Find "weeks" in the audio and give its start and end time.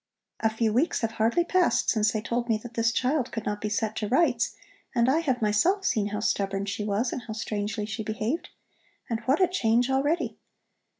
0.73-1.01